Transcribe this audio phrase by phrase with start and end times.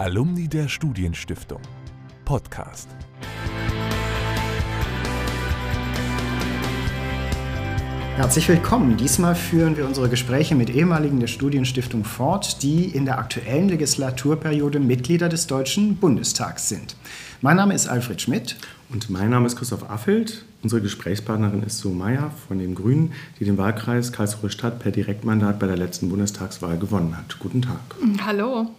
[0.00, 1.60] Alumni der Studienstiftung.
[2.24, 2.88] Podcast.
[8.16, 8.96] Herzlich willkommen.
[8.96, 14.80] Diesmal führen wir unsere Gespräche mit ehemaligen der Studienstiftung fort, die in der aktuellen Legislaturperiode
[14.80, 16.96] Mitglieder des Deutschen Bundestags sind.
[17.42, 18.56] Mein Name ist Alfred Schmidt.
[18.88, 20.46] Und mein Name ist Christoph Affelt.
[20.62, 25.58] Unsere Gesprächspartnerin ist Sue Meyer von den Grünen, die den Wahlkreis Karlsruhe Stadt per Direktmandat
[25.58, 27.38] bei der letzten Bundestagswahl gewonnen hat.
[27.38, 27.80] Guten Tag.
[28.24, 28.70] Hallo.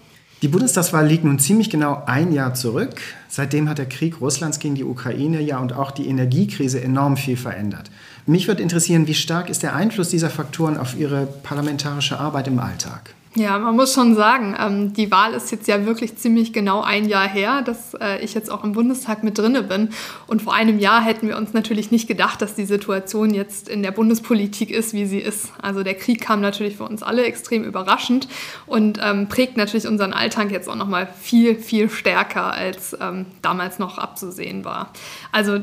[0.42, 2.96] Die Bundestagswahl liegt nun ziemlich genau ein Jahr zurück.
[3.30, 7.38] Seitdem hat der Krieg Russlands gegen die Ukraine ja und auch die Energiekrise enorm viel
[7.38, 7.92] verändert.
[8.26, 12.58] Mich würde interessieren, wie stark ist der Einfluss dieser Faktoren auf Ihre parlamentarische Arbeit im
[12.58, 13.14] Alltag?
[13.34, 17.08] Ja, man muss schon sagen, ähm, die Wahl ist jetzt ja wirklich ziemlich genau ein
[17.08, 19.92] Jahr her, dass äh, ich jetzt auch im Bundestag mit drinne bin.
[20.28, 23.84] Und vor einem Jahr hätten wir uns natürlich nicht gedacht, dass die Situation jetzt in
[23.84, 25.54] der Bundespolitik ist, wie sie ist.
[25.62, 28.28] Also der Krieg kam natürlich für uns alle extrem überraschend
[28.66, 33.28] und ähm, prägt natürlich unseren Alltag jetzt auch noch mal viel, viel stärker, als ähm,
[33.42, 34.92] damals noch abzusehen war.
[35.32, 35.60] Also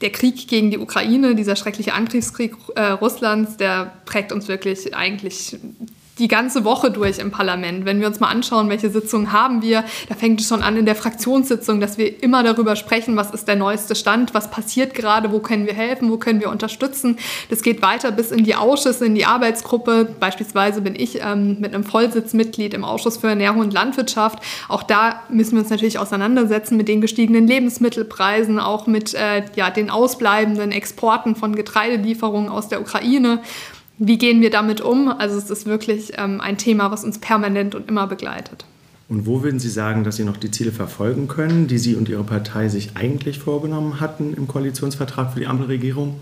[0.00, 5.58] der Krieg gegen die Ukraine, dieser schreckliche Angriffskrieg äh, Russlands, der prägt uns wirklich eigentlich
[6.20, 7.86] die ganze Woche durch im Parlament.
[7.86, 10.84] Wenn wir uns mal anschauen, welche Sitzungen haben wir, da fängt es schon an in
[10.84, 15.32] der Fraktionssitzung, dass wir immer darüber sprechen, was ist der neueste Stand, was passiert gerade,
[15.32, 17.16] wo können wir helfen, wo können wir unterstützen.
[17.48, 20.14] Das geht weiter bis in die Ausschüsse, in die Arbeitsgruppe.
[20.20, 24.40] Beispielsweise bin ich ähm, mit einem Vollsitzmitglied im Ausschuss für Ernährung und Landwirtschaft.
[24.68, 29.70] Auch da müssen wir uns natürlich auseinandersetzen mit den gestiegenen Lebensmittelpreisen, auch mit äh, ja,
[29.70, 33.40] den ausbleibenden Exporten von Getreidelieferungen aus der Ukraine.
[34.02, 35.08] Wie gehen wir damit um?
[35.08, 38.64] Also es ist wirklich ähm, ein Thema, was uns permanent und immer begleitet.
[39.10, 42.08] Und wo würden Sie sagen, dass Sie noch die Ziele verfolgen können, die Sie und
[42.08, 46.16] Ihre Partei sich eigentlich vorgenommen hatten im Koalitionsvertrag für die Ampelregierung?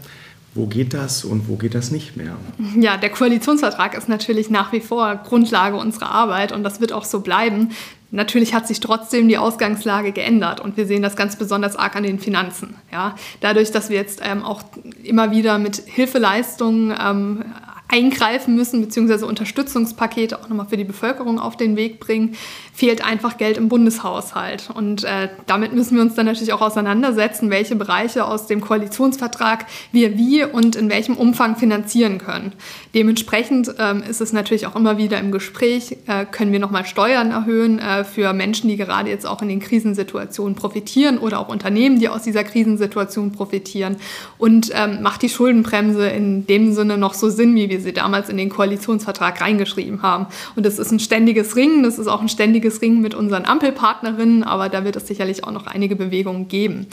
[0.54, 2.34] Wo geht das und wo geht das nicht mehr?
[2.74, 7.04] Ja, der Koalitionsvertrag ist natürlich nach wie vor Grundlage unserer Arbeit und das wird auch
[7.04, 7.68] so bleiben.
[8.10, 12.02] Natürlich hat sich trotzdem die Ausgangslage geändert und wir sehen das ganz besonders arg an
[12.02, 12.74] den Finanzen.
[12.90, 13.14] Ja?
[13.40, 14.62] Dadurch, dass wir jetzt ähm, auch
[15.04, 17.44] immer wieder mit Hilfeleistungen ähm,
[17.88, 22.36] eingreifen müssen, beziehungsweise Unterstützungspakete auch nochmal für die Bevölkerung auf den Weg bringen,
[22.74, 24.68] fehlt einfach Geld im Bundeshaushalt.
[24.74, 29.66] Und äh, damit müssen wir uns dann natürlich auch auseinandersetzen, welche Bereiche aus dem Koalitionsvertrag
[29.90, 32.52] wir wie und in welchem Umfang finanzieren können.
[32.94, 37.30] Dementsprechend ähm, ist es natürlich auch immer wieder im Gespräch, äh, können wir nochmal Steuern
[37.30, 41.98] erhöhen äh, für Menschen, die gerade jetzt auch in den Krisensituationen profitieren oder auch Unternehmen,
[41.98, 43.96] die aus dieser Krisensituation profitieren.
[44.36, 47.92] Und ähm, macht die Schuldenbremse in dem Sinne noch so Sinn, wie wir wir sie
[47.92, 50.26] damals in den Koalitionsvertrag reingeschrieben haben.
[50.56, 54.42] Und das ist ein ständiges Ringen, das ist auch ein ständiges Ringen mit unseren Ampelpartnerinnen,
[54.42, 56.88] aber da wird es sicherlich auch noch einige Bewegungen geben.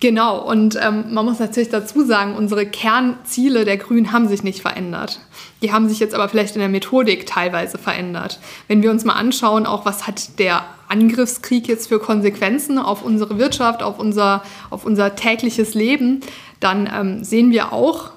[0.00, 4.60] Genau, und ähm, man muss natürlich dazu sagen, unsere Kernziele der Grünen haben sich nicht
[4.60, 5.20] verändert.
[5.62, 8.40] Die haben sich jetzt aber vielleicht in der Methodik teilweise verändert.
[8.66, 13.38] Wenn wir uns mal anschauen, auch was hat der Angriffskrieg jetzt für Konsequenzen auf unsere
[13.38, 16.18] Wirtschaft, auf unser, auf unser tägliches Leben,
[16.58, 18.10] dann ähm, sehen wir auch,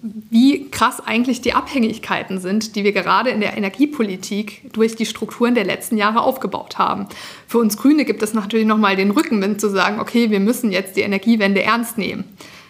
[0.00, 5.54] wie krass eigentlich die Abhängigkeiten sind, die wir gerade in der Energiepolitik durch die Strukturen
[5.54, 7.06] der letzten Jahre aufgebaut haben.
[7.46, 10.96] Für uns Grüne gibt es natürlich nochmal den Rückenwind zu sagen, okay, wir müssen jetzt
[10.96, 12.24] die Energiewende ernst nehmen.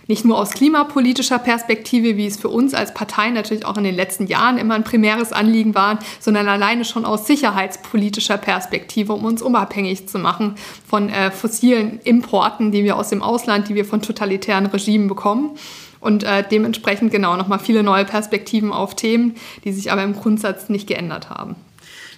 [0.09, 3.95] Nicht nur aus klimapolitischer Perspektive, wie es für uns als Partei natürlich auch in den
[3.95, 9.43] letzten Jahren immer ein primäres Anliegen war, sondern alleine schon aus sicherheitspolitischer Perspektive, um uns
[9.43, 10.57] unabhängig zu machen
[10.87, 15.53] von äh, fossilen Importen, die wir aus dem Ausland, die wir von totalitären Regimen bekommen
[16.03, 20.69] und äh, dementsprechend genau nochmal viele neue Perspektiven auf Themen, die sich aber im Grundsatz
[20.69, 21.57] nicht geändert haben.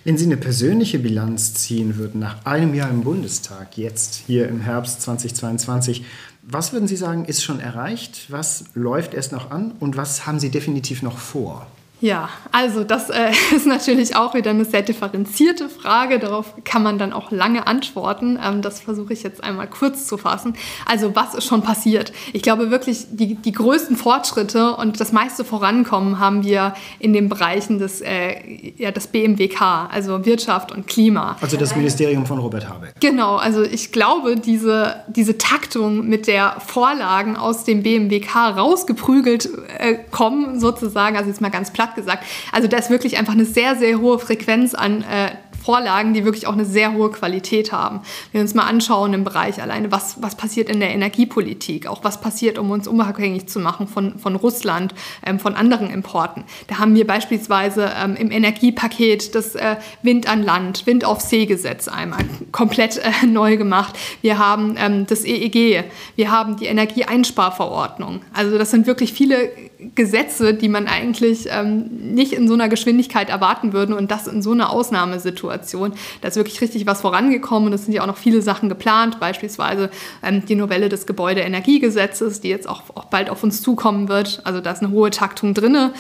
[0.05, 4.61] Wenn Sie eine persönliche Bilanz ziehen würden nach einem Jahr im Bundestag, jetzt hier im
[4.61, 6.05] Herbst 2022,
[6.43, 8.27] was würden Sie sagen, ist schon erreicht?
[8.28, 11.67] Was läuft erst noch an und was haben Sie definitiv noch vor?
[12.05, 16.19] Ja, also das äh, ist natürlich auch wieder eine sehr differenzierte Frage.
[16.19, 18.39] Darauf kann man dann auch lange antworten.
[18.45, 20.55] Ähm, das versuche ich jetzt einmal kurz zu fassen.
[20.85, 22.13] Also was ist schon passiert?
[22.35, 27.31] Ich glaube wirklich, die, die größten Fortschritte und das meiste Vorankommen haben wir in den
[27.31, 28.35] Bereichen des, äh,
[28.77, 31.39] ja, des BMWK, also Wirtschaft und Klima.
[31.41, 32.97] Also das Ministerium von Robert Habeck.
[33.00, 39.49] Genau, also ich glaube, diese, diese Taktung mit der Vorlagen aus dem BMWK rausgeprügelt
[39.79, 42.25] äh, kommen, sozusagen, also jetzt mal ganz platt gesagt.
[42.52, 45.31] Also da ist wirklich einfach eine sehr, sehr hohe Frequenz an äh,
[45.64, 48.00] Vorlagen, die wirklich auch eine sehr hohe Qualität haben.
[48.31, 52.05] Wenn wir uns mal anschauen im Bereich alleine, was, was passiert in der Energiepolitik, auch
[52.05, 54.94] was passiert, um uns unabhängig zu machen von, von Russland,
[55.25, 56.44] ähm, von anderen Importen.
[56.67, 61.47] Da haben wir beispielsweise ähm, im Energiepaket das äh, Wind an Land, Wind auf See
[61.47, 63.99] Gesetz einmal komplett äh, neu gemacht.
[64.20, 65.85] Wir haben ähm, das EEG,
[66.17, 68.20] wir haben die Energieeinsparverordnung.
[68.35, 69.50] Also das sind wirklich viele
[69.95, 74.43] Gesetze, die man eigentlich ähm, nicht in so einer Geschwindigkeit erwarten würde und das in
[74.43, 75.93] so einer Ausnahmesituation.
[76.21, 79.21] Da ist wirklich richtig was vorangekommen und es sind ja auch noch viele Sachen geplant,
[79.21, 79.91] beispielsweise
[80.23, 84.41] ähm, die Novelle des Gebäudeenergiegesetzes, die jetzt auch, auch bald auf uns zukommen wird.
[84.45, 85.93] Also da ist eine hohe Taktung drinne.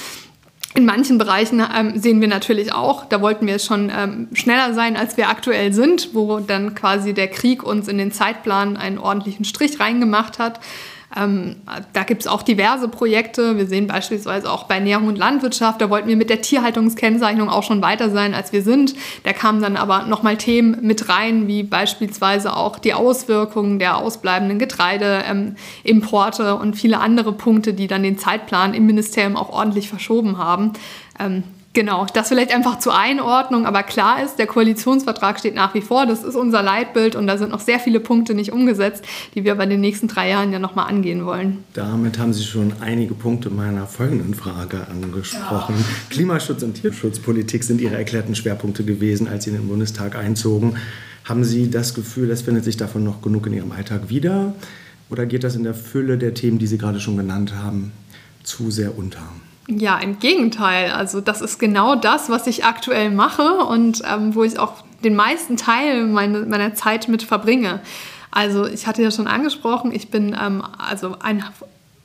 [0.76, 4.96] In manchen Bereichen ähm, sehen wir natürlich auch, da wollten wir schon ähm, schneller sein,
[4.96, 9.44] als wir aktuell sind, wo dann quasi der Krieg uns in den Zeitplan einen ordentlichen
[9.44, 10.58] Strich reingemacht hat.
[11.16, 11.56] Ähm,
[11.92, 13.56] da gibt es auch diverse Projekte.
[13.56, 17.62] Wir sehen beispielsweise auch bei Ernährung und Landwirtschaft, da wollten wir mit der Tierhaltungskennzeichnung auch
[17.62, 18.94] schon weiter sein, als wir sind.
[19.22, 24.58] Da kamen dann aber nochmal Themen mit rein, wie beispielsweise auch die Auswirkungen der ausbleibenden
[24.58, 30.38] Getreideimporte ähm, und viele andere Punkte, die dann den Zeitplan im Ministerium auch ordentlich verschoben
[30.38, 30.72] haben.
[31.20, 31.44] Ähm,
[31.74, 36.06] Genau, das vielleicht einfach zur Einordnung, aber klar ist, der Koalitionsvertrag steht nach wie vor,
[36.06, 39.04] das ist unser Leitbild und da sind noch sehr viele Punkte nicht umgesetzt,
[39.34, 41.64] die wir bei den nächsten drei Jahren ja nochmal angehen wollen.
[41.72, 45.74] Damit haben Sie schon einige Punkte meiner folgenden Frage angesprochen.
[45.76, 45.84] Ja.
[46.10, 50.76] Klimaschutz und Tierschutzpolitik sind Ihre erklärten Schwerpunkte gewesen, als Sie in den Bundestag einzogen.
[51.24, 54.54] Haben Sie das Gefühl, das findet sich davon noch genug in Ihrem Alltag wieder?
[55.10, 57.90] Oder geht das in der Fülle der Themen, die Sie gerade schon genannt haben,
[58.44, 59.22] zu sehr unter?
[59.68, 60.90] Ja, im Gegenteil.
[60.90, 65.14] Also das ist genau das, was ich aktuell mache und ähm, wo ich auch den
[65.14, 67.80] meisten Teil meine, meiner Zeit mit verbringe.
[68.30, 71.44] Also ich hatte ja schon angesprochen, ich bin ähm, also ein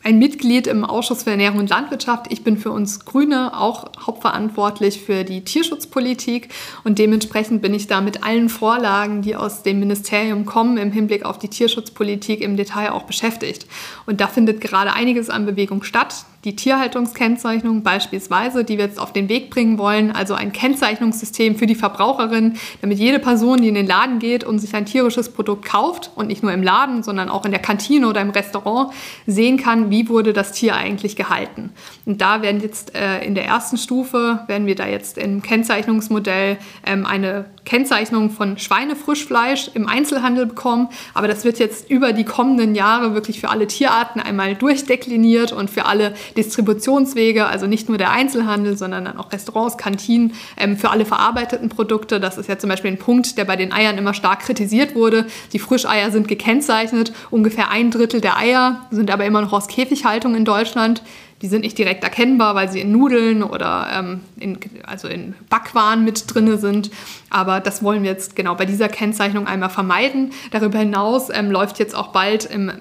[0.02, 2.32] ein Mitglied im Ausschuss für Ernährung und Landwirtschaft.
[2.32, 6.50] Ich bin für uns Grüne auch hauptverantwortlich für die Tierschutzpolitik
[6.84, 11.26] und dementsprechend bin ich da mit allen Vorlagen, die aus dem Ministerium kommen, im Hinblick
[11.26, 13.68] auf die Tierschutzpolitik im Detail auch beschäftigt.
[14.06, 19.12] Und da findet gerade einiges an Bewegung statt die Tierhaltungskennzeichnung beispielsweise, die wir jetzt auf
[19.12, 23.76] den Weg bringen wollen, also ein Kennzeichnungssystem für die Verbraucherin, damit jede Person, die in
[23.76, 27.30] den Laden geht und sich ein tierisches Produkt kauft und nicht nur im Laden, sondern
[27.30, 28.94] auch in der Kantine oder im Restaurant
[29.28, 31.72] sehen kann, wie wurde das Tier eigentlich gehalten.
[32.06, 36.58] Und da werden jetzt äh, in der ersten Stufe, werden wir da jetzt im Kennzeichnungsmodell
[36.86, 42.74] ähm, eine Kennzeichnung von Schweinefrischfleisch im Einzelhandel bekommen, aber das wird jetzt über die kommenden
[42.76, 48.12] Jahre wirklich für alle Tierarten einmal durchdekliniert und für alle Distributionswege, also nicht nur der
[48.12, 52.20] Einzelhandel, sondern dann auch Restaurants, Kantinen, ähm, für alle verarbeiteten Produkte.
[52.20, 55.26] Das ist ja zum Beispiel ein Punkt, der bei den Eiern immer stark kritisiert wurde.
[55.54, 57.14] Die Frischeier sind gekennzeichnet.
[57.30, 61.02] Ungefähr ein Drittel der Eier sind aber immer noch aus Käfighaltung in Deutschland.
[61.42, 66.04] Die sind nicht direkt erkennbar, weil sie in Nudeln oder ähm, in, also in Backwaren
[66.04, 66.92] mit drin sind.
[67.30, 70.32] Aber das wollen wir jetzt genau bei dieser Kennzeichnung einmal vermeiden.
[70.52, 72.72] Darüber hinaus ähm, läuft jetzt auch bald im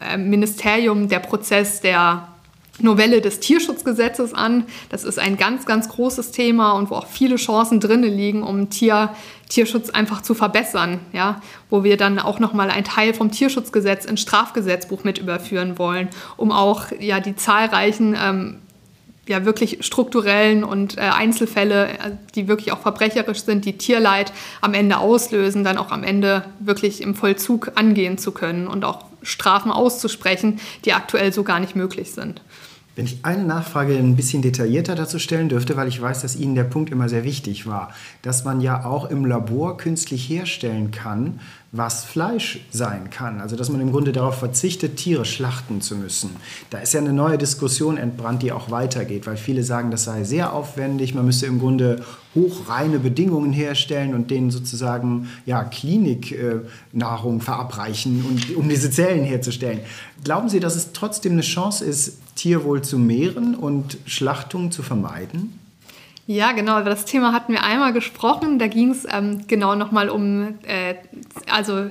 [0.00, 2.28] äh, Ministerium der Prozess der
[2.80, 4.64] Novelle des Tierschutzgesetzes an.
[4.90, 8.70] Das ist ein ganz, ganz großes Thema und wo auch viele Chancen drin liegen, um
[8.70, 9.10] Tier,
[9.48, 11.00] Tierschutz einfach zu verbessern.
[11.12, 11.40] Ja?
[11.70, 16.52] Wo wir dann auch nochmal einen Teil vom Tierschutzgesetz ins Strafgesetzbuch mit überführen wollen, um
[16.52, 18.58] auch ja, die zahlreichen ähm,
[19.28, 24.74] ja, wirklich strukturellen und äh, Einzelfälle, äh, die wirklich auch verbrecherisch sind, die Tierleid am
[24.74, 29.70] Ende auslösen, dann auch am Ende wirklich im Vollzug angehen zu können und auch Strafen
[29.70, 32.40] auszusprechen, die aktuell so gar nicht möglich sind.
[32.98, 36.56] Wenn ich eine Nachfrage ein bisschen detaillierter dazu stellen dürfte, weil ich weiß, dass Ihnen
[36.56, 37.92] der Punkt immer sehr wichtig war,
[38.22, 41.38] dass man ja auch im Labor künstlich herstellen kann,
[41.70, 43.42] was Fleisch sein kann.
[43.42, 46.30] Also dass man im Grunde darauf verzichtet, Tiere schlachten zu müssen.
[46.70, 50.24] Da ist ja eine neue Diskussion entbrannt, die auch weitergeht, weil viele sagen, das sei
[50.24, 52.02] sehr aufwendig, man müsste im Grunde
[52.34, 59.80] hochreine Bedingungen herstellen und denen sozusagen ja, Kliniknahrung verabreichen, und, um diese Zellen herzustellen.
[60.24, 65.58] Glauben Sie, dass es trotzdem eine Chance ist, Tierwohl zu mehren und Schlachtung zu vermeiden?
[66.30, 66.78] Ja, genau.
[66.78, 68.58] Über das Thema hatten wir einmal gesprochen.
[68.58, 70.94] Da ging es ähm, genau nochmal um, äh,
[71.50, 71.88] also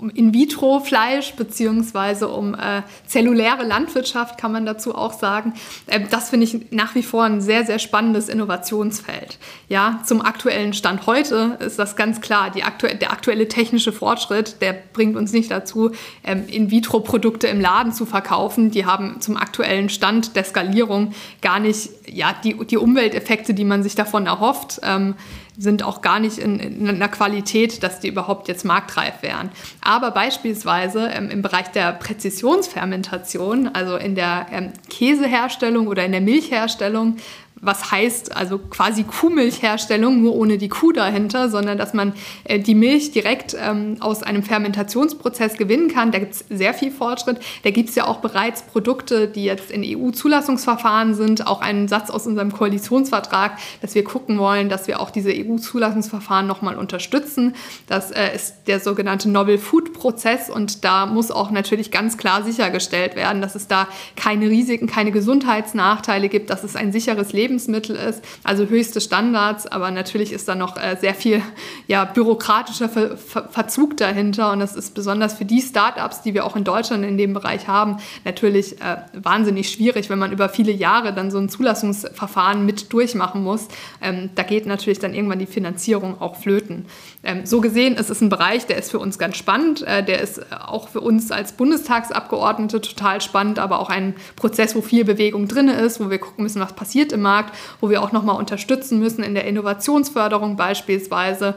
[0.00, 5.54] um In-vitro-Fleisch beziehungsweise um äh, zelluläre Landwirtschaft, kann man dazu auch sagen.
[5.86, 9.38] Äh, das finde ich nach wie vor ein sehr, sehr spannendes Innovationsfeld.
[9.68, 12.52] Ja, zum aktuellen Stand heute ist das ganz klar.
[12.62, 15.90] Aktu der aktuelle technische Fortschritt, der bringt uns nicht dazu,
[16.24, 18.70] ähm, In-vitro-Produkte im Laden zu verkaufen.
[18.70, 21.12] Die haben zum aktuellen Stand der Skalierung
[21.42, 24.80] gar nicht ja, die, die Umwelteffekte, die man sich davon erhofft.
[24.82, 25.14] Ähm,
[25.58, 29.50] sind auch gar nicht in, in, einer Qualität, dass die überhaupt jetzt marktreif wären.
[29.80, 36.20] Aber beispielsweise ähm, im Bereich der Präzisionsfermentation, also in der ähm, Käseherstellung oder in der
[36.20, 37.16] Milchherstellung,
[37.60, 42.12] was heißt, also quasi Kuhmilchherstellung, nur ohne die Kuh dahinter, sondern dass man
[42.44, 46.12] äh, die Milch direkt ähm, aus einem Fermentationsprozess gewinnen kann.
[46.12, 47.38] Da gibt es sehr viel Fortschritt.
[47.64, 51.46] Da gibt es ja auch bereits Produkte, die jetzt in EU-Zulassungsverfahren sind.
[51.46, 56.46] Auch einen Satz aus unserem Koalitionsvertrag, dass wir gucken wollen, dass wir auch diese EU-Zulassungsverfahren
[56.46, 57.54] nochmal unterstützen.
[57.86, 63.16] Das äh, ist der sogenannte Novel Food-Prozess und da muss auch natürlich ganz klar sichergestellt
[63.16, 67.96] werden, dass es da keine Risiken, keine Gesundheitsnachteile gibt, dass es ein sicheres Leben Lebensmittel
[67.96, 71.42] ist, also höchste Standards, aber natürlich ist da noch äh, sehr viel
[71.86, 76.44] ja, bürokratischer Ver Ver Verzug dahinter und das ist besonders für die Startups, die wir
[76.44, 80.72] auch in Deutschland in dem Bereich haben, natürlich äh, wahnsinnig schwierig, wenn man über viele
[80.72, 83.68] Jahre dann so ein Zulassungsverfahren mit durchmachen muss.
[84.02, 86.86] Ähm, da geht natürlich dann irgendwann die Finanzierung auch flöten.
[87.24, 90.20] Ähm, so gesehen ist es ein Bereich, der ist für uns ganz spannend, äh, der
[90.20, 95.48] ist auch für uns als Bundestagsabgeordnete total spannend, aber auch ein Prozess, wo viel Bewegung
[95.48, 98.36] drin ist, wo wir gucken müssen, was passiert im Markt Markt, wo wir auch nochmal
[98.36, 101.54] unterstützen müssen in der Innovationsförderung beispielsweise.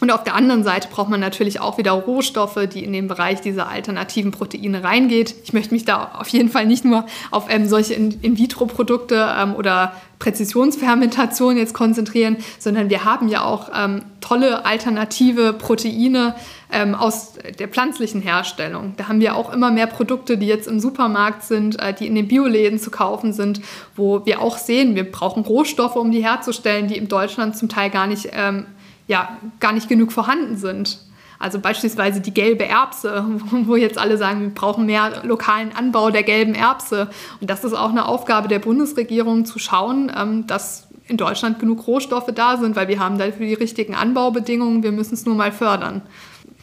[0.00, 3.40] Und auf der anderen Seite braucht man natürlich auch wieder Rohstoffe, die in den Bereich
[3.40, 5.34] dieser alternativen Proteine reingeht.
[5.44, 9.92] Ich möchte mich da auf jeden Fall nicht nur auf ähm, solche In-vitro-Produkte ähm, oder
[10.18, 16.34] Präzisionsfermentation jetzt konzentrieren, sondern wir haben ja auch ähm, tolle alternative Proteine
[16.72, 18.94] ähm, aus der pflanzlichen Herstellung.
[18.96, 22.14] Da haben wir auch immer mehr Produkte, die jetzt im Supermarkt sind, äh, die in
[22.14, 23.60] den Bioläden zu kaufen sind,
[23.96, 27.90] wo wir auch sehen, wir brauchen Rohstoffe, um die herzustellen, die in Deutschland zum Teil
[27.90, 28.66] gar nicht ähm,
[29.06, 30.98] ja, gar nicht genug vorhanden sind.
[31.38, 36.22] Also beispielsweise die gelbe Erbse, wo jetzt alle sagen, wir brauchen mehr lokalen Anbau der
[36.22, 37.10] gelben Erbse.
[37.40, 41.86] Und das ist auch eine Aufgabe der Bundesregierung, zu schauen, ähm, dass in Deutschland genug
[41.86, 44.82] Rohstoffe da sind, weil wir haben dafür die richtigen Anbaubedingungen.
[44.82, 46.02] Wir müssen es nur mal fördern.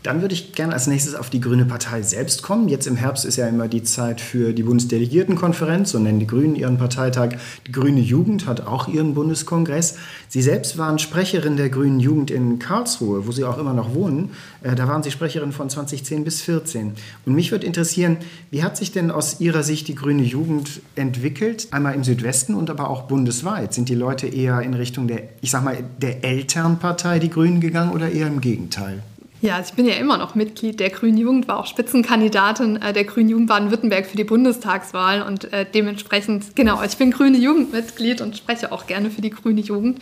[0.03, 2.67] Dann würde ich gerne als nächstes auf die Grüne Partei selbst kommen.
[2.67, 6.55] Jetzt im Herbst ist ja immer die Zeit für die Bundesdelegiertenkonferenz, so nennen die Grünen
[6.55, 7.35] ihren Parteitag.
[7.67, 9.97] Die Grüne Jugend hat auch ihren Bundeskongress.
[10.27, 14.31] Sie selbst waren Sprecherin der Grünen Jugend in Karlsruhe, wo Sie auch immer noch wohnen.
[14.63, 16.93] Äh, da waren Sie Sprecherin von 2010 bis 2014.
[17.27, 18.17] Und mich würde interessieren,
[18.49, 21.67] wie hat sich denn aus Ihrer Sicht die Grüne Jugend entwickelt?
[21.69, 23.75] Einmal im Südwesten und aber auch bundesweit.
[23.75, 27.91] Sind die Leute eher in Richtung der, ich sag mal, der Elternpartei, die Grünen gegangen
[27.91, 29.03] oder eher im Gegenteil?
[29.41, 32.93] Ja, also ich bin ja immer noch Mitglied der Grünen Jugend, war auch Spitzenkandidatin äh,
[32.93, 38.21] der Grünen Jugend Baden-Württemberg für die Bundestagswahl und äh, dementsprechend, genau, ich bin Grüne Jugendmitglied
[38.21, 39.99] und spreche auch gerne für die Grüne Jugend.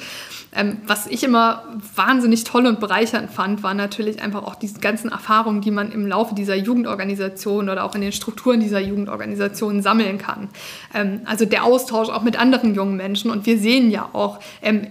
[0.53, 1.63] Ähm, was ich immer
[1.95, 6.05] wahnsinnig toll und bereichernd fand, war natürlich einfach auch diese ganzen Erfahrungen, die man im
[6.05, 10.49] Laufe dieser Jugendorganisation oder auch in den Strukturen dieser Jugendorganisationen sammeln kann.
[10.93, 14.87] Ähm, also der Austausch auch mit anderen jungen Menschen und wir sehen ja auch, ähm,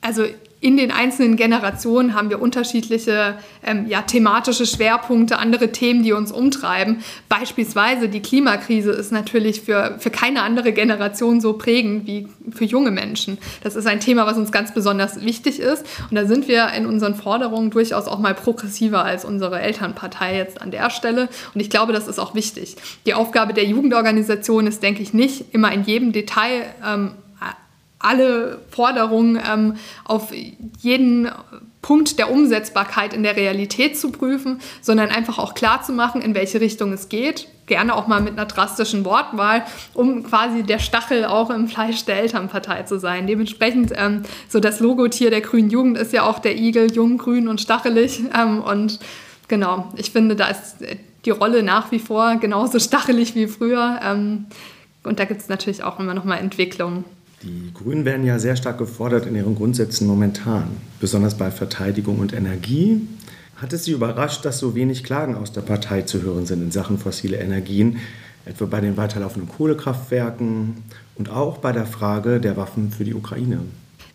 [0.00, 0.24] also
[0.64, 6.32] in den einzelnen Generationen haben wir unterschiedliche ähm, ja, thematische Schwerpunkte, andere Themen, die uns
[6.32, 7.04] umtreiben.
[7.28, 12.92] Beispielsweise die Klimakrise ist natürlich für, für keine andere Generation so prägend wie für junge
[12.92, 13.36] Menschen.
[13.62, 15.84] Das ist ein Thema, was uns ganz besonders wichtig ist.
[16.08, 20.62] Und da sind wir in unseren Forderungen durchaus auch mal progressiver als unsere Elternpartei jetzt
[20.62, 21.28] an der Stelle.
[21.52, 22.76] Und ich glaube, das ist auch wichtig.
[23.04, 27.10] Die Aufgabe der Jugendorganisation ist, denke ich, nicht immer in jedem Detail ähm,
[28.04, 30.32] alle Forderungen ähm, auf
[30.80, 31.30] jeden
[31.84, 36.34] Punkt der Umsetzbarkeit in der Realität zu prüfen, sondern einfach auch klar zu machen, in
[36.34, 37.46] welche Richtung es geht.
[37.66, 42.20] Gerne auch mal mit einer drastischen Wortwahl, um quasi der Stachel auch im Fleisch der
[42.20, 43.26] Elternpartei zu sein.
[43.26, 47.48] Dementsprechend, ähm, so das Logotier der Grünen Jugend ist ja auch der Igel, jung, grün
[47.48, 48.22] und stachelig.
[48.34, 48.98] Ähm, und
[49.48, 50.76] genau, ich finde, da ist
[51.26, 54.00] die Rolle nach wie vor genauso stachelig wie früher.
[54.02, 54.46] Ähm,
[55.02, 57.04] und da gibt es natürlich auch immer noch mal Entwicklungen.
[57.44, 60.64] Die Grünen werden ja sehr stark gefordert in ihren Grundsätzen momentan,
[60.98, 63.06] besonders bei Verteidigung und Energie.
[63.56, 66.70] Hat es Sie überrascht, dass so wenig Klagen aus der Partei zu hören sind in
[66.70, 67.98] Sachen fossile Energien,
[68.46, 70.84] etwa bei den weiterlaufenden Kohlekraftwerken
[71.16, 73.60] und auch bei der Frage der Waffen für die Ukraine?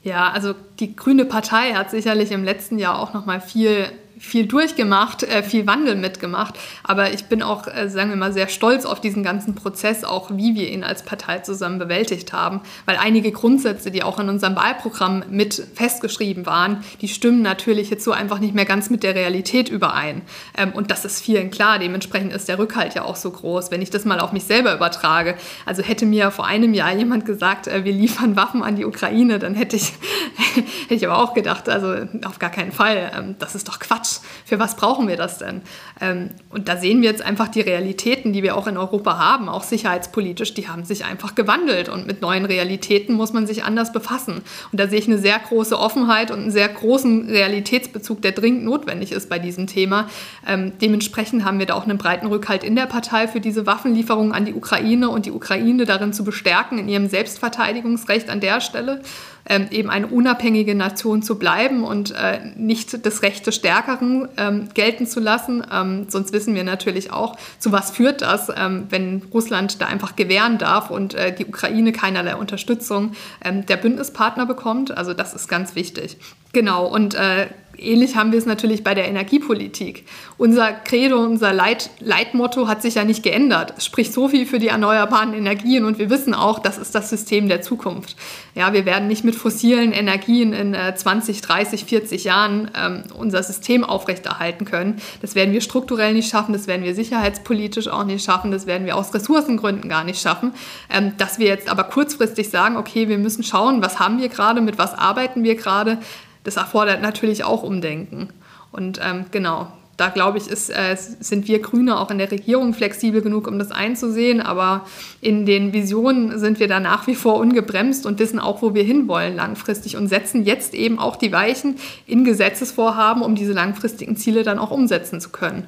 [0.01, 3.85] Ja, also die Grüne Partei hat sicherlich im letzten Jahr auch noch mal viel
[4.19, 6.55] viel durchgemacht, äh, viel Wandel mitgemacht.
[6.83, 10.29] Aber ich bin auch, äh, sagen wir mal, sehr stolz auf diesen ganzen Prozess, auch
[10.31, 12.61] wie wir ihn als Partei zusammen bewältigt haben.
[12.85, 18.03] Weil einige Grundsätze, die auch in unserem Wahlprogramm mit festgeschrieben waren, die stimmen natürlich jetzt
[18.03, 20.21] so einfach nicht mehr ganz mit der Realität überein.
[20.57, 21.79] Ähm, und das ist vielen klar.
[21.79, 23.71] Dementsprechend ist der Rückhalt ja auch so groß.
[23.71, 25.35] Wenn ich das mal auf mich selber übertrage,
[25.65, 29.39] also hätte mir vor einem Jahr jemand gesagt, äh, wir liefern Waffen an die Ukraine,
[29.39, 29.93] dann hätte ich,
[30.55, 31.95] hätte ich aber auch gedacht, also
[32.25, 33.11] auf gar keinen Fall.
[33.17, 34.08] Ähm, das ist doch Quatsch.
[34.45, 35.61] Für was brauchen wir das denn?
[36.01, 39.49] Ähm, und da sehen wir jetzt einfach die Realitäten, die wir auch in Europa haben,
[39.49, 43.91] auch sicherheitspolitisch, die haben sich einfach gewandelt und mit neuen Realitäten muss man sich anders
[43.91, 44.41] befassen.
[44.71, 48.63] Und da sehe ich eine sehr große Offenheit und einen sehr großen Realitätsbezug, der dringend
[48.63, 50.09] notwendig ist bei diesem Thema.
[50.47, 54.33] Ähm, dementsprechend haben wir da auch einen breiten Rückhalt in der Partei für diese Waffenlieferungen
[54.33, 59.01] an die Ukraine und die Ukraine darin zu bestärken in ihrem Selbstverteidigungsrecht an der Stelle
[59.49, 64.69] ähm, eben eine unabhängige Nation zu bleiben und äh, nicht das Recht des Stärkeren ähm,
[64.73, 65.63] gelten zu lassen.
[65.71, 70.15] Ähm, sonst wissen wir natürlich auch, zu was führt das, ähm, wenn Russland da einfach
[70.15, 73.13] gewähren darf und äh, die Ukraine keinerlei Unterstützung
[73.43, 74.95] ähm, der Bündnispartner bekommt.
[74.95, 76.17] Also das ist ganz wichtig.
[76.53, 77.47] Genau, und äh,
[77.81, 80.05] ähnlich haben wir es natürlich bei der Energiepolitik.
[80.37, 83.73] Unser Credo, unser Leit Leitmotto hat sich ja nicht geändert.
[83.77, 87.09] Es spricht so viel für die erneuerbaren Energien und wir wissen auch, das ist das
[87.09, 88.15] System der Zukunft.
[88.55, 93.43] Ja, wir werden nicht mit fossilen Energien in äh, 20, 30, 40 Jahren ähm, unser
[93.43, 95.01] System aufrechterhalten können.
[95.21, 98.85] Das werden wir strukturell nicht schaffen, das werden wir sicherheitspolitisch auch nicht schaffen, das werden
[98.85, 100.53] wir aus Ressourcengründen gar nicht schaffen.
[100.89, 104.61] Ähm, dass wir jetzt aber kurzfristig sagen, okay, wir müssen schauen, was haben wir gerade,
[104.61, 105.99] mit was arbeiten wir gerade,
[106.43, 108.29] das erfordert natürlich auch Umdenken.
[108.71, 109.67] Und ähm, genau,
[109.99, 113.59] da glaube ich, ist, äh, sind wir Grüne auch in der Regierung flexibel genug, um
[113.59, 114.39] das einzusehen.
[114.39, 114.85] Aber
[115.19, 118.83] in den Visionen sind wir da nach wie vor ungebremst und wissen auch, wo wir
[118.83, 121.75] hinwollen langfristig und setzen jetzt eben auch die Weichen
[122.07, 125.65] in Gesetzesvorhaben, um diese langfristigen Ziele dann auch umsetzen zu können.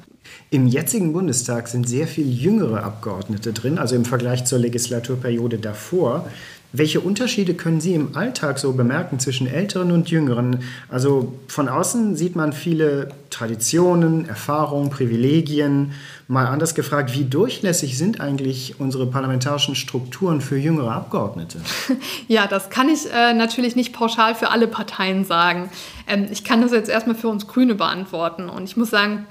[0.50, 6.28] Im jetzigen Bundestag sind sehr viel jüngere Abgeordnete drin, also im Vergleich zur Legislaturperiode davor.
[6.74, 10.64] Welche Unterschiede können Sie im Alltag so bemerken zwischen Älteren und Jüngeren?
[10.88, 15.92] Also von außen sieht man viele Traditionen, Erfahrungen, Privilegien.
[16.30, 21.60] Mal anders gefragt, wie durchlässig sind eigentlich unsere parlamentarischen Strukturen für jüngere Abgeordnete?
[22.28, 25.70] Ja, das kann ich äh, natürlich nicht pauschal für alle Parteien sagen.
[26.08, 28.48] Ähm, ich kann das jetzt erstmal für uns Grüne beantworten.
[28.48, 29.26] Und ich muss sagen,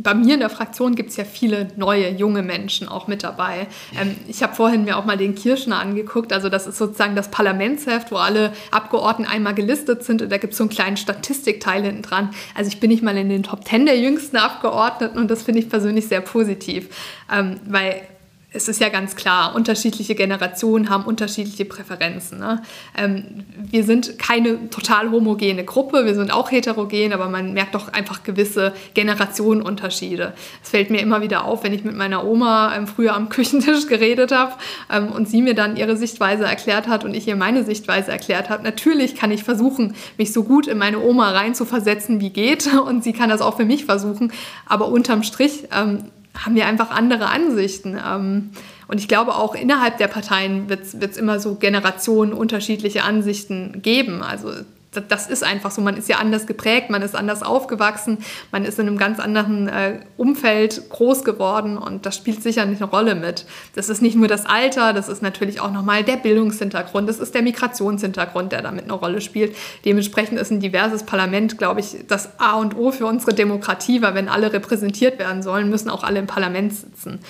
[0.00, 3.66] bei mir in der Fraktion gibt es ja viele neue, junge Menschen auch mit dabei.
[4.00, 6.32] Ähm, ich habe vorhin mir auch mal den Kirschner angeguckt.
[6.32, 10.22] Also das ist sozusagen das Parlamentsheft, wo alle Abgeordneten einmal gelistet sind.
[10.22, 12.30] Und da gibt es so einen kleinen Statistikteil hinten dran.
[12.54, 15.60] Also ich bin nicht mal in den Top Ten der jüngsten Abgeordneten und das finde
[15.60, 16.88] ich persönlich sehr positiv.
[17.32, 18.02] Ähm, weil
[18.50, 22.38] es ist ja ganz klar, unterschiedliche Generationen haben unterschiedliche Präferenzen.
[22.38, 22.62] Ne?
[22.96, 27.92] Ähm, wir sind keine total homogene Gruppe, wir sind auch heterogen, aber man merkt doch
[27.92, 30.32] einfach gewisse Generationenunterschiede.
[30.62, 33.86] Es fällt mir immer wieder auf, wenn ich mit meiner Oma ähm, früher am Küchentisch
[33.86, 34.54] geredet habe
[34.90, 38.48] ähm, und sie mir dann ihre Sichtweise erklärt hat und ich ihr meine Sichtweise erklärt
[38.48, 38.62] habe.
[38.62, 43.12] Natürlich kann ich versuchen, mich so gut in meine Oma reinzuversetzen, wie geht und sie
[43.12, 44.32] kann das auch für mich versuchen,
[44.64, 46.04] aber unterm Strich ähm,
[46.44, 47.98] haben wir einfach andere Ansichten.
[48.04, 48.50] Ähm,
[48.86, 54.22] und ich glaube, auch innerhalb der Parteien wird es immer so Generationen unterschiedliche Ansichten geben.
[54.22, 54.52] Also
[54.92, 55.82] das ist einfach so.
[55.82, 58.18] Man ist ja anders geprägt, man ist anders aufgewachsen,
[58.52, 62.80] man ist in einem ganz anderen äh, Umfeld groß geworden und das spielt sicher nicht
[62.80, 63.44] eine Rolle mit.
[63.74, 67.34] Das ist nicht nur das Alter, das ist natürlich auch nochmal der Bildungshintergrund, das ist
[67.34, 69.54] der Migrationshintergrund, der damit eine Rolle spielt.
[69.84, 74.14] Dementsprechend ist ein diverses Parlament, glaube ich, das A und O für unsere Demokratie, weil
[74.14, 77.20] wenn alle repräsentiert werden sollen, müssen auch alle im Parlament sitzen.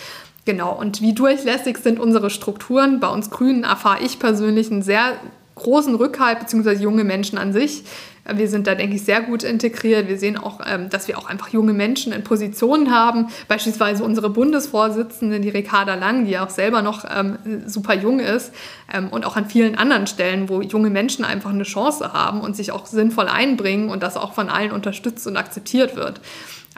[0.44, 3.00] Genau, und wie durchlässig sind unsere Strukturen?
[3.00, 5.18] Bei uns Grünen erfahre ich persönlich einen sehr
[5.58, 7.84] großen Rückhalt, beziehungsweise junge Menschen an sich.
[8.30, 10.06] Wir sind da, denke ich, sehr gut integriert.
[10.08, 13.28] Wir sehen auch, ähm, dass wir auch einfach junge Menschen in Positionen haben.
[13.48, 18.52] Beispielsweise unsere Bundesvorsitzende, die Ricarda Lang, die auch selber noch ähm, super jung ist.
[18.92, 22.54] Ähm, und auch an vielen anderen Stellen, wo junge Menschen einfach eine Chance haben und
[22.54, 26.20] sich auch sinnvoll einbringen und das auch von allen unterstützt und akzeptiert wird.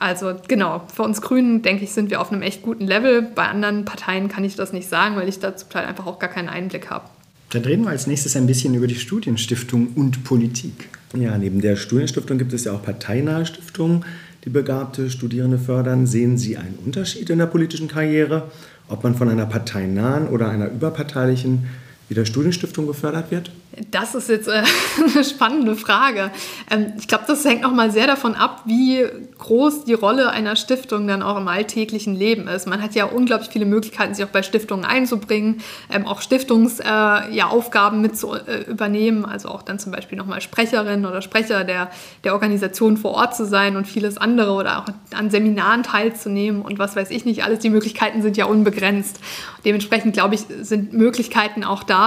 [0.00, 3.20] Also genau, für uns Grünen, denke ich, sind wir auf einem echt guten Level.
[3.22, 6.48] Bei anderen Parteien kann ich das nicht sagen, weil ich dazu einfach auch gar keinen
[6.48, 7.04] Einblick habe.
[7.50, 10.88] Dann reden wir als nächstes ein bisschen über die Studienstiftung und Politik.
[11.16, 14.04] Ja, neben der Studienstiftung gibt es ja auch parteinahe Stiftungen,
[14.44, 16.06] die begabte Studierende fördern.
[16.06, 18.50] Sehen Sie einen Unterschied in der politischen Karriere,
[18.88, 21.66] ob man von einer parteinahen oder einer überparteilichen
[22.10, 23.52] wie der Studienstiftung gefördert wird?
[23.92, 24.64] Das ist jetzt äh,
[25.14, 26.32] eine spannende Frage.
[26.68, 29.06] Ähm, ich glaube, das hängt nochmal sehr davon ab, wie
[29.38, 32.66] groß die Rolle einer Stiftung dann auch im alltäglichen Leben ist.
[32.66, 38.02] Man hat ja unglaublich viele Möglichkeiten, sich auch bei Stiftungen einzubringen, ähm, auch Stiftungsaufgaben äh,
[38.02, 41.92] mit zu äh, übernehmen, also auch dann zum Beispiel nochmal Sprecherin oder Sprecher der,
[42.24, 46.80] der Organisation vor Ort zu sein und vieles andere oder auch an Seminaren teilzunehmen und
[46.80, 47.60] was weiß ich nicht alles.
[47.60, 49.20] Die Möglichkeiten sind ja unbegrenzt.
[49.64, 51.99] Dementsprechend, glaube ich, sind Möglichkeiten auch da,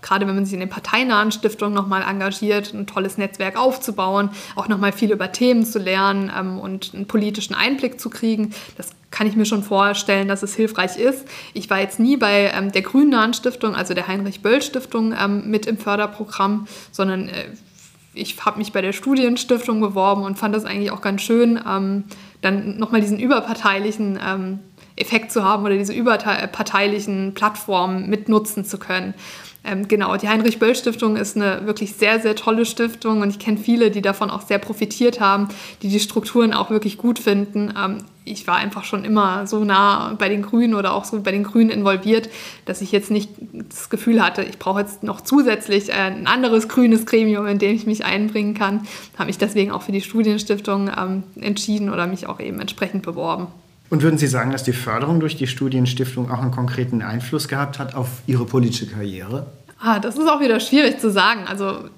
[0.00, 4.68] gerade wenn man sich in den parteinahen Stiftungen nochmal engagiert, ein tolles Netzwerk aufzubauen, auch
[4.68, 8.54] nochmal viel über Themen zu lernen ähm, und einen politischen Einblick zu kriegen.
[8.76, 11.26] Das kann ich mir schon vorstellen, dass es hilfreich ist.
[11.54, 15.78] Ich war jetzt nie bei ähm, der Grünnahen Stiftung, also der Heinrich-Böll-Stiftung, ähm, mit im
[15.78, 17.44] Förderprogramm, sondern äh,
[18.14, 21.60] ich habe mich bei der Studienstiftung beworben und fand das eigentlich auch ganz schön.
[21.66, 22.04] Ähm,
[22.40, 24.58] dann nochmal diesen überparteilichen ähm,
[25.02, 29.14] Effekt zu haben oder diese überparteilichen Plattformen mitnutzen zu können.
[29.64, 33.92] Ähm, genau, die Heinrich-Böll-Stiftung ist eine wirklich sehr, sehr tolle Stiftung und ich kenne viele,
[33.92, 35.48] die davon auch sehr profitiert haben,
[35.82, 37.72] die die Strukturen auch wirklich gut finden.
[37.78, 41.30] Ähm, ich war einfach schon immer so nah bei den Grünen oder auch so bei
[41.30, 42.28] den Grünen involviert,
[42.64, 43.30] dass ich jetzt nicht
[43.68, 47.74] das Gefühl hatte, ich brauche jetzt noch zusätzlich äh, ein anderes grünes Gremium, in dem
[47.74, 48.86] ich mich einbringen kann.
[49.16, 53.46] Habe mich deswegen auch für die Studienstiftung ähm, entschieden oder mich auch eben entsprechend beworben.
[53.92, 57.78] Und würden Sie sagen, dass die Förderung durch die Studienstiftung auch einen konkreten Einfluss gehabt
[57.78, 59.48] hat auf Ihre politische Karriere?
[59.78, 61.40] Ah, das ist auch wieder schwierig zu sagen.
[61.46, 61.90] Also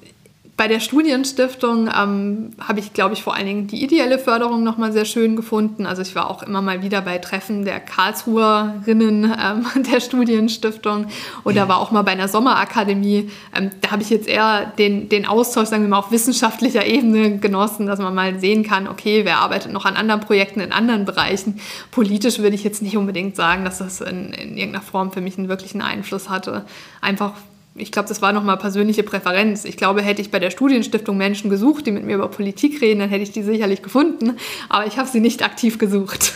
[0.57, 4.93] bei der Studienstiftung ähm, habe ich, glaube ich, vor allen Dingen die ideelle Förderung nochmal
[4.93, 5.85] sehr schön gefunden.
[5.85, 11.07] Also ich war auch immer mal wieder bei Treffen der Karlsruherinnen ähm, der Studienstiftung
[11.43, 13.31] oder war auch mal bei einer Sommerakademie.
[13.57, 17.39] Ähm, da habe ich jetzt eher den, den Austausch, sagen wir mal, auf wissenschaftlicher Ebene
[17.39, 21.05] genossen, dass man mal sehen kann, okay, wer arbeitet noch an anderen Projekten in anderen
[21.05, 21.59] Bereichen.
[21.91, 25.37] Politisch würde ich jetzt nicht unbedingt sagen, dass das in, in irgendeiner Form für mich
[25.37, 26.65] einen wirklichen Einfluss hatte.
[27.01, 27.33] Einfach
[27.77, 29.65] ich glaube, das war nochmal persönliche Präferenz.
[29.65, 33.01] Ich glaube, hätte ich bei der Studienstiftung Menschen gesucht, die mit mir über Politik reden,
[33.01, 34.35] dann hätte ich die sicherlich gefunden.
[34.69, 36.35] Aber ich habe sie nicht aktiv gesucht.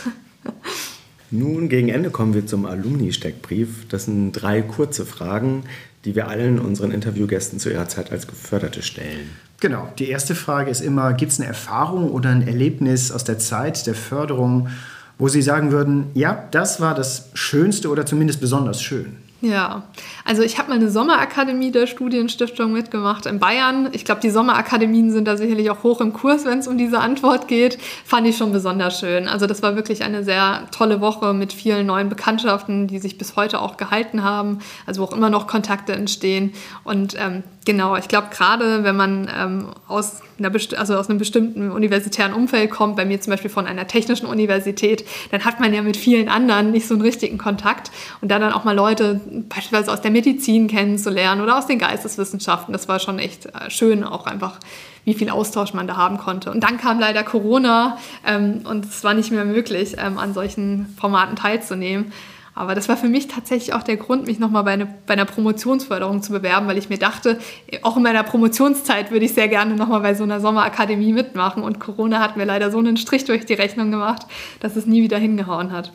[1.31, 3.87] Nun, gegen Ende kommen wir zum Alumni-Steckbrief.
[3.87, 5.63] Das sind drei kurze Fragen,
[6.03, 9.29] die wir allen unseren Interviewgästen zu ihrer Zeit als Geförderte stellen.
[9.59, 9.87] Genau.
[9.99, 13.85] Die erste Frage ist immer, gibt es eine Erfahrung oder ein Erlebnis aus der Zeit
[13.87, 14.69] der Förderung,
[15.17, 19.17] wo Sie sagen würden, ja, das war das Schönste oder zumindest besonders schön?
[19.41, 19.83] Ja,
[20.25, 23.87] also ich habe mal eine Sommerakademie der Studienstiftung mitgemacht in Bayern.
[23.93, 26.99] Ich glaube, die Sommerakademien sind da sicherlich auch hoch im Kurs, wenn es um diese
[26.99, 27.77] Antwort geht.
[28.03, 29.29] Fand ich schon besonders schön.
[29.29, 33.37] Also das war wirklich eine sehr tolle Woche mit vielen neuen Bekanntschaften, die sich bis
[33.37, 36.51] heute auch gehalten haben, also wo auch immer noch Kontakte entstehen.
[36.83, 41.69] Und ähm, Genau, ich glaube gerade, wenn man ähm, aus, einer also aus einem bestimmten
[41.69, 45.83] universitären Umfeld kommt, bei mir zum Beispiel von einer technischen Universität, dann hat man ja
[45.83, 47.91] mit vielen anderen nicht so einen richtigen Kontakt.
[48.21, 52.73] Und da dann auch mal Leute beispielsweise aus der Medizin kennenzulernen oder aus den Geisteswissenschaften,
[52.73, 54.57] das war schon echt äh, schön, auch einfach
[55.05, 56.49] wie viel Austausch man da haben konnte.
[56.49, 60.95] Und dann kam leider Corona ähm, und es war nicht mehr möglich, ähm, an solchen
[60.99, 62.13] Formaten teilzunehmen.
[62.59, 65.23] Aber das war für mich tatsächlich auch der Grund, mich nochmal bei, eine, bei einer
[65.23, 67.39] Promotionsförderung zu bewerben, weil ich mir dachte,
[67.83, 71.63] auch in meiner Promotionszeit würde ich sehr gerne nochmal bei so einer Sommerakademie mitmachen.
[71.63, 74.25] Und Corona hat mir leider so einen Strich durch die Rechnung gemacht,
[74.59, 75.93] dass es nie wieder hingehauen hat.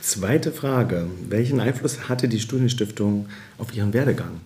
[0.00, 1.06] Zweite Frage.
[1.28, 3.26] Welchen Einfluss hatte die Studienstiftung
[3.58, 4.40] auf Ihren Werdegang?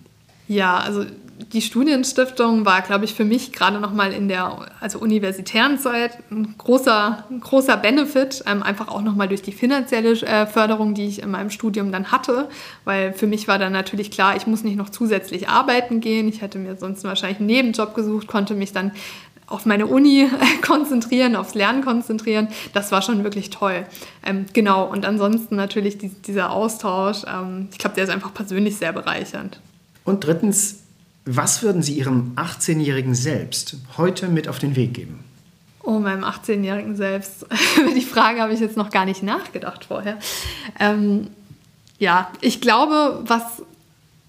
[0.49, 1.05] Ja, also
[1.45, 6.55] die Studienstiftung war, glaube ich, für mich gerade nochmal in der also universitären Zeit ein
[6.57, 11.21] großer, ein großer Benefit, ähm, einfach auch nochmal durch die finanzielle äh, Förderung, die ich
[11.21, 12.49] in meinem Studium dann hatte,
[12.85, 16.27] weil für mich war dann natürlich klar, ich muss nicht noch zusätzlich arbeiten gehen.
[16.27, 18.91] Ich hätte mir sonst wahrscheinlich einen Nebenjob gesucht, konnte mich dann
[19.47, 20.29] auf meine Uni
[20.61, 22.47] konzentrieren, aufs Lernen konzentrieren.
[22.73, 23.85] Das war schon wirklich toll.
[24.25, 28.77] Ähm, genau, und ansonsten natürlich die, dieser Austausch, ähm, ich glaube, der ist einfach persönlich
[28.77, 29.59] sehr bereichernd.
[30.03, 30.80] Und drittens,
[31.25, 35.23] was würden Sie Ihrem 18-jährigen Selbst heute mit auf den Weg geben?
[35.83, 37.45] Oh, meinem 18-jährigen Selbst.
[37.79, 40.17] Über die Frage habe ich jetzt noch gar nicht nachgedacht vorher.
[40.79, 41.27] Ähm,
[41.97, 43.63] ja, ich glaube, was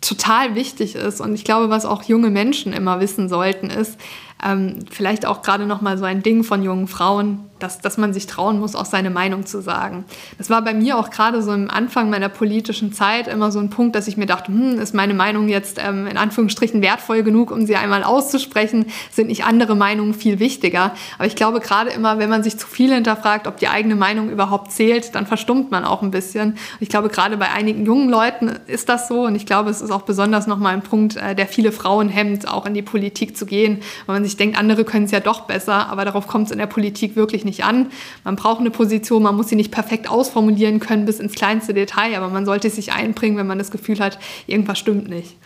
[0.00, 3.98] total wichtig ist und ich glaube, was auch junge Menschen immer wissen sollten, ist,
[4.44, 8.12] ähm, vielleicht auch gerade noch mal so ein Ding von jungen Frauen, dass, dass man
[8.12, 10.04] sich trauen muss, auch seine Meinung zu sagen.
[10.38, 13.70] Das war bei mir auch gerade so im Anfang meiner politischen Zeit immer so ein
[13.70, 17.50] Punkt, dass ich mir dachte, hm, ist meine Meinung jetzt ähm, in Anführungsstrichen wertvoll genug,
[17.50, 18.86] um sie einmal auszusprechen?
[19.10, 20.92] Sind nicht andere Meinungen viel wichtiger?
[21.18, 24.30] Aber ich glaube gerade immer, wenn man sich zu viel hinterfragt, ob die eigene Meinung
[24.30, 26.52] überhaupt zählt, dann verstummt man auch ein bisschen.
[26.52, 29.26] Und ich glaube, gerade bei einigen jungen Leuten ist das so.
[29.26, 32.48] Und ich glaube, es ist auch besonders nochmal ein Punkt, äh, der viele Frauen hemmt,
[32.48, 35.42] auch in die Politik zu gehen, weil man sich denkt, andere können es ja doch
[35.42, 35.88] besser.
[35.88, 37.86] Aber darauf kommt es in der Politik wirklich nicht an.
[38.24, 42.16] Man braucht eine Position, man muss sie nicht perfekt ausformulieren können bis ins kleinste Detail,
[42.16, 45.36] aber man sollte sich einbringen, wenn man das Gefühl hat, irgendwas stimmt nicht.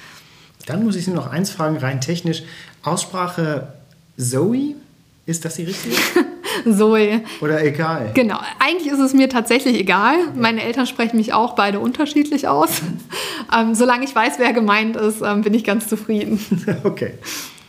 [0.66, 2.42] Dann muss ich Sie noch eins fragen, rein technisch.
[2.83, 3.68] Aussprache
[4.16, 4.75] Zoe,
[5.27, 5.96] ist das die richtige?
[6.77, 7.22] Zoe.
[7.40, 8.11] Oder egal?
[8.14, 8.38] Genau.
[8.59, 10.16] Eigentlich ist es mir tatsächlich egal.
[10.35, 12.83] Meine Eltern sprechen mich auch beide unterschiedlich aus.
[13.57, 16.40] ähm, solange ich weiß, wer gemeint ist, ähm, bin ich ganz zufrieden.
[16.85, 17.14] okay.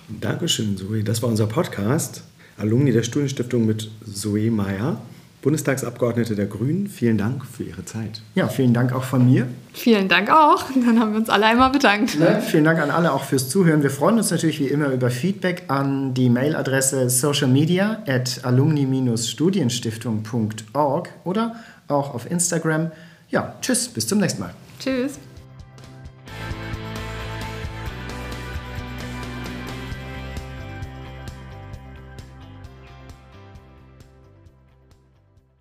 [0.09, 1.03] Dankeschön, Zoe.
[1.03, 2.23] Das war unser Podcast.
[2.57, 5.01] Alumni der Studienstiftung mit Zoe Meyer,
[5.41, 6.87] Bundestagsabgeordnete der Grünen.
[6.87, 8.21] Vielen Dank für Ihre Zeit.
[8.33, 9.47] Ja, vielen Dank auch von mir.
[9.73, 10.63] Vielen Dank auch.
[10.73, 12.17] Dann haben wir uns alle einmal bedankt.
[12.19, 13.83] Ja, vielen Dank an alle auch fürs Zuhören.
[13.83, 21.57] Wir freuen uns natürlich wie immer über Feedback an die Mailadresse socialmedia at alumni-studienstiftung.org oder
[21.87, 22.91] auch auf Instagram.
[23.29, 24.53] Ja, tschüss, bis zum nächsten Mal.
[24.79, 25.19] Tschüss.